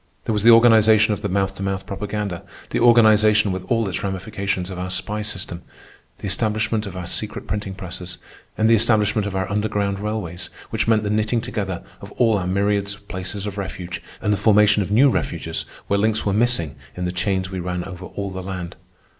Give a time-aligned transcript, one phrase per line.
[0.25, 4.01] There was the organization of the mouth to mouth propaganda; the organization, with all its
[4.03, 5.61] ramifications, of our spy system;
[6.17, 8.17] the establishment of our secret printing presses;
[8.57, 12.47] and the establishment of our underground railways, which meant the knitting together of all our
[12.47, 16.77] myriads of places of refuge, and the formation of new refuges where links were missing
[16.97, 18.75] in the chains we ran over all the land.